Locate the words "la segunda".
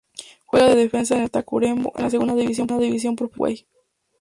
2.01-2.33